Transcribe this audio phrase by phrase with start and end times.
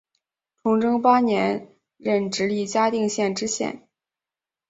[0.63, 3.87] 崇祯八年任直隶嘉定县知县。